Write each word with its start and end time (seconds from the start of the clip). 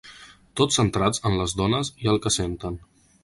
Tots 0.59 0.77
centrats 0.79 1.21
en 1.29 1.37
les 1.41 1.53
dones 1.61 1.93
i 2.05 2.11
el 2.15 2.19
que 2.25 2.35
senten. 2.39 2.81